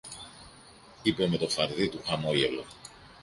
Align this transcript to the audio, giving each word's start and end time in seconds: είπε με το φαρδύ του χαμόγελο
είπε 1.03 1.27
με 1.27 1.37
το 1.37 1.49
φαρδύ 1.49 1.89
του 1.89 2.01
χαμόγελο 2.05 2.65